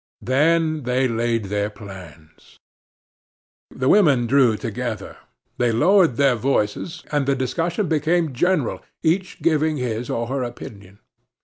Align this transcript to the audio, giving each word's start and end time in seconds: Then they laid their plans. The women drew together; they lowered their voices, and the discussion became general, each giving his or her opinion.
Then 0.23 0.81
they 0.81 1.07
laid 1.07 1.45
their 1.45 1.69
plans. 1.69 2.57
The 3.69 3.87
women 3.87 4.25
drew 4.25 4.57
together; 4.57 5.17
they 5.59 5.71
lowered 5.71 6.15
their 6.15 6.33
voices, 6.35 7.03
and 7.11 7.27
the 7.27 7.35
discussion 7.35 7.87
became 7.87 8.33
general, 8.33 8.81
each 9.03 9.43
giving 9.43 9.77
his 9.77 10.09
or 10.09 10.25
her 10.25 10.41
opinion. 10.41 10.97